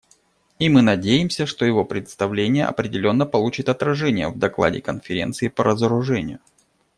И 0.57 0.67
мы 0.67 0.81
надеемся, 0.81 1.45
что 1.45 1.63
его 1.63 1.85
представление 1.85 2.65
определенно 2.65 3.27
получит 3.27 3.69
отражение 3.69 4.29
в 4.29 4.39
докладе 4.39 4.81
Конференции 4.81 5.47
по 5.47 5.63
разоружению. 5.63 6.39